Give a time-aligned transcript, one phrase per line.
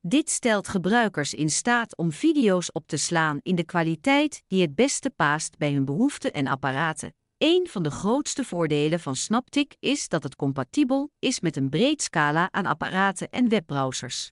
[0.00, 4.74] Dit stelt gebruikers in staat om video's op te slaan in de kwaliteit die het
[4.74, 7.14] beste past bij hun behoeften en apparaten.
[7.38, 12.02] Een van de grootste voordelen van SnapTik is dat het compatibel is met een breed
[12.02, 14.30] scala aan apparaten en webbrowsers.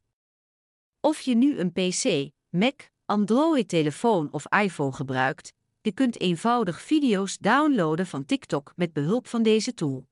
[1.01, 8.07] Of je nu een PC, Mac, Android-telefoon of iPhone gebruikt, je kunt eenvoudig video's downloaden
[8.07, 10.07] van TikTok met behulp van deze tool.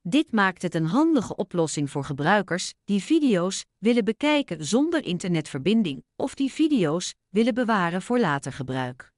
[0.00, 6.34] Dit maakt het een handige oplossing voor gebruikers die video's willen bekijken zonder internetverbinding of
[6.34, 9.12] die video's willen bewaren voor later gebruik.